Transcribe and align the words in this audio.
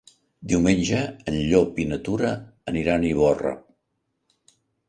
Diumenge 0.51 1.01
en 1.33 1.37
Llop 1.51 1.77
i 1.85 1.87
na 1.91 2.01
Tura 2.09 2.33
aniran 2.73 3.07
a 3.07 3.11
Ivorra. 3.13 3.55